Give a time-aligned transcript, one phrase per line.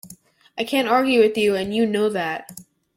[0.57, 2.57] I can't argue with you, and you know that.